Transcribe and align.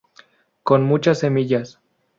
Con 0.63 0.81
muchas 0.83 1.19
semillas. 1.19 1.79